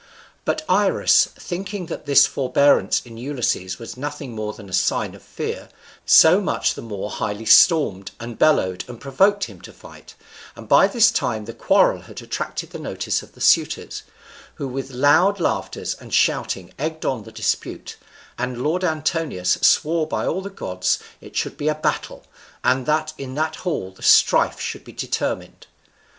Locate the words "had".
12.01-12.19